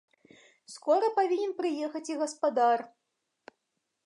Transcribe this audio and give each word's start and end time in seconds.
Скора 0.75 1.09
павінен 1.19 1.53
прыехаць 1.61 2.05
і 2.13 2.19
гаспадар. 2.25 2.79